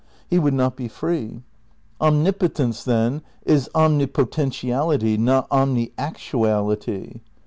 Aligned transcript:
He 0.27 0.39
would 0.39 0.55
not 0.55 0.75
be 0.75 0.87
free. 0.87 1.43
Omnipotence, 2.01 2.83
then, 2.83 3.21
is 3.45 3.69
omnipotentiality, 3.75 5.15
not 5.15 5.47
omniactuality. 5.51 7.21